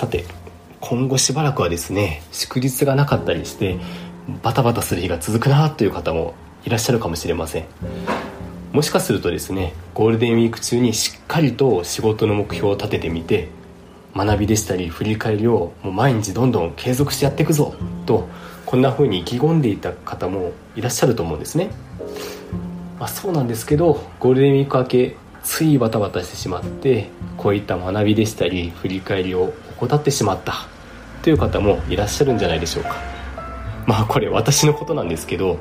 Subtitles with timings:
[0.00, 0.24] さて
[0.80, 3.78] 今後しばらくはですね祝日がなかったりして
[4.42, 6.32] バタバタする日が続くなという方も
[6.64, 7.66] いらっしゃるかもしれません。
[8.72, 13.48] もしかするとですねゴールデンウィーク中にしっかりと仕事の目標を立ててみて
[14.16, 17.74] 学びでしたり振り返りをもう毎日どんどん継続してやっていくぞ
[18.06, 18.26] と
[18.64, 21.68] こんな風に意気込んでいた方もいらっしゃると思うんですね、
[22.98, 30.54] まあ、そうなんですけどゴールデンウィーク明けついバタバタしてしまってこういった学びでしたり振り返りを怠ってしまった。
[31.22, 32.96] という方もいらっしゃるんじゃないでしょうか。
[33.86, 35.58] まあこれ私のことなんですけど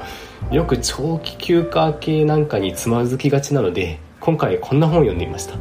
[0.52, 5.56] よく長期休暇系なんかにつまずきがちなので今回こんな本を読んでみました。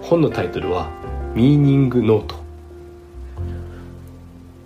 [0.00, 0.88] 本のタイトルは
[1.34, 2.36] 「ミーニングノート」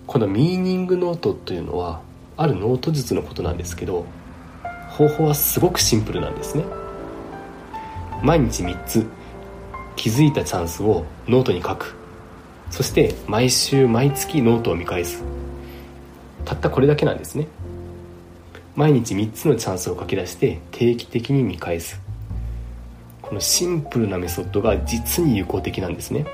[0.07, 2.01] このミーニングノートというのは
[2.35, 4.05] あるノート術のことなんですけど
[4.89, 6.63] 方法はすごくシンプルなんですね。
[8.23, 9.05] 毎日3つ
[9.95, 11.98] 気づいたチャンスをノートに書く。
[12.69, 15.23] そして毎週毎月ノートを見返す。
[16.45, 17.47] たったこれだけなんですね。
[18.75, 21.99] 毎日3つのチャンスを書き出して定期的に見返す。
[23.21, 26.25] このシンプルなメソッドが実に有効的なんですね。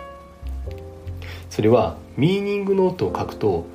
[1.50, 3.66] それはミーニングノートを書くと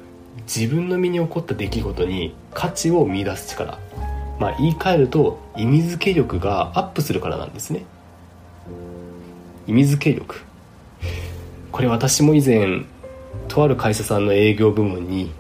[0.43, 3.79] 自分の身に起こった出来事に価値を見出す力。
[4.39, 7.85] まあ言い換えると意味付け力がアップするからなんですね。
[9.67, 10.50] 意味付け力。
[11.73, 12.83] これ私も以前
[13.49, 15.33] とある会社さんの営業部門に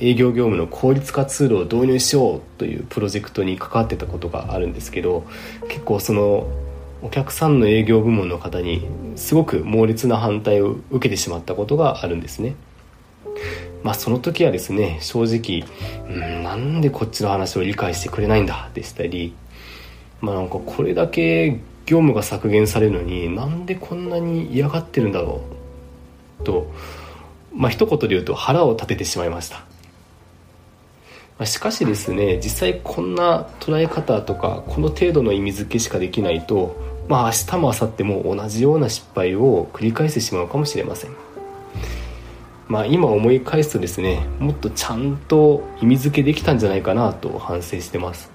[0.00, 5.24] 営業業務の効率化ツールを導入しようというプロジェクトに関わってたことがあるんですけど
[5.68, 6.48] 結構その
[7.02, 12.54] お客さんの営業部門の方にすごく猛烈な反対を受けてしまったことがあるんですね。
[13.82, 15.68] まあその時はですね正直
[16.08, 19.34] うんなんでこっちの話を理解してくれないんだでしたり
[20.22, 25.42] まあなんかこれだけ業務が削減されるのになんでこんなに嫌がってるんだろ
[26.40, 26.72] うと
[27.54, 29.58] まあ一言で言うと腹を立ててしまいました。
[31.38, 36.76] まあしかしですね実際こんな捉え方とかこの程度の意味付けしかできないと
[37.08, 41.10] まあ明日も明後日も同じような失敗を繰り返してしまうかもしれません。
[42.68, 48.31] まあ今思い返すとですねもっとちゃんと意味付けできたんじゃないかなと反省してます。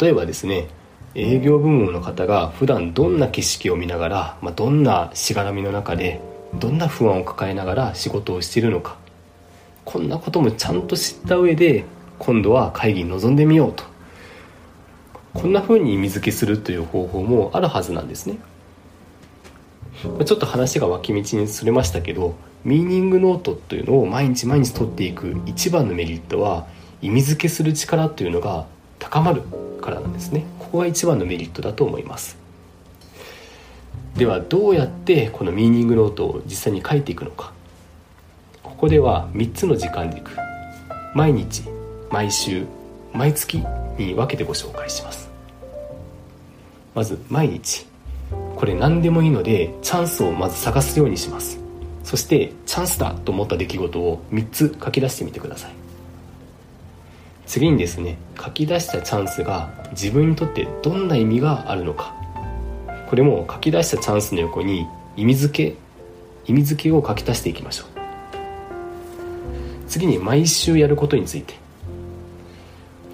[0.00, 0.68] 例えばですね
[1.14, 6.20] 営業部門の方が普段どんな景色を見ながら、まあ、どんなしがらみの中で
[6.54, 8.96] どんな不安を抱えながら仕事をしているのか
[9.84, 11.84] こんなこともちゃんと知った上で
[12.18, 13.84] 今度は会議に臨んでみようと。
[15.34, 18.38] こんな風に意味付けするという方法もあるはずなんですね。
[20.24, 22.34] ちょっと話が脇道にそれましたけど
[22.64, 26.66] ミーニングノートというのを毎日毎日取っていく一番のメリットは
[27.02, 28.66] 意味付けする力というのが
[29.04, 29.42] 高まる
[29.82, 30.46] からなんですね。
[30.58, 32.38] ここが一番のメリットだと思います。
[34.16, 37.52] ではどうやってこのミーニングノートを実際に書いていくのか。
[38.62, 40.30] ここでは3つの時間軸。
[41.14, 41.64] 毎日
[42.10, 42.64] 毎週
[43.12, 43.62] 毎月
[43.98, 45.28] に分けてご紹介します。
[46.94, 47.86] まず毎日。
[48.56, 51.58] これ何でもいいのでチャンスをまず探すようにします。
[52.04, 55.83] そしてチャンスだと思った出来事を3つ書き出してみてください。
[57.46, 62.14] 次にですね書き出したチャンスが自分にとってどんな意味があるのか。
[63.08, 65.76] これも書き出したチャンスの横に意味付け
[66.46, 67.88] 意味付けを書き足していきましょう。
[69.86, 71.54] 次に毎週やることについて。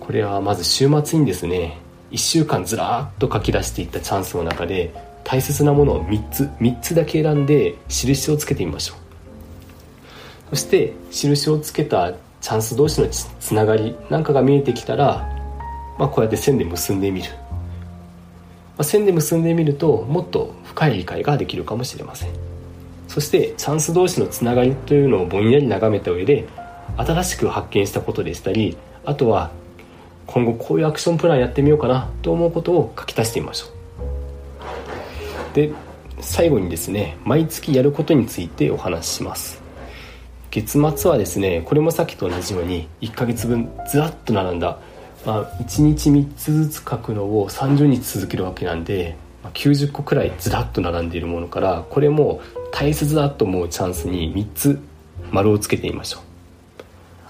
[0.01, 1.79] これはまず週末にですね
[2.11, 4.93] 1週間ずらっと書き出していったチャンスの中で
[5.23, 8.97] 大切なものを3つ3つだけ選んで印をつけてみましょう。
[10.51, 15.28] そして印をつけたチャンス同士のつながりなんかが見えてきたら、
[15.99, 17.37] まあ、こうやって線で結んでみる、ま
[18.78, 22.31] あ、線で結んでみるともっと深い理解ができるかもしれません。
[23.09, 26.47] そしてチャンス同士のつながりというのをぼんやり眺めた上で
[26.97, 29.50] 新しく発見したことでしたりあとは
[30.29, 33.70] 今後こういうアクションプランやってみようかなと思うことを書き足してみましょう。
[35.55, 35.73] で
[36.20, 39.60] 最後にですね毎月やることについてお話しします。
[40.50, 44.79] 月末はですねこれもさっきと同じように1ヶ月分ずらっと並んだ、
[45.25, 52.41] まあ、1日3つずつ書くのを30日続けるわけなんで、まあ、90個くらいずらっと並んでいるものからこれも
[52.73, 54.81] 大切だと思うチャンスに3つ
[55.31, 56.23] 丸をつけてみましょう。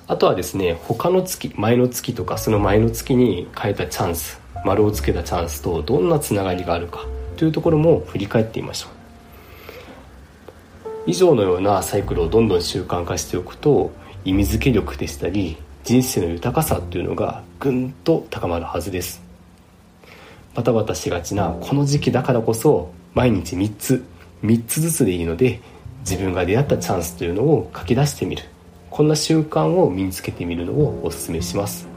[0.08, 7.06] あとはですね他の月前の月とかその前の月に変えたチャンス丸をつけたチャンスとどんなつながりがあるか
[7.36, 8.99] というところも振り返ってみましょう。
[11.10, 13.90] 以上のようなサイクルをどんどん習慣化しておくと
[14.24, 19.20] 意味付け力でしたり人生の豊かさというのがぐんと高まるはずです。
[20.54, 24.04] バタバタしがちなこの時期だからこそ毎日3つ
[24.44, 25.60] 3つずつでいいので
[26.08, 28.44] 自分が出会ったチャンスというのを書き出してみる。
[28.88, 31.88] こんな習慣を身につけてみるのをおすすめします。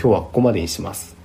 [0.00, 1.15] 今日はここまでにします。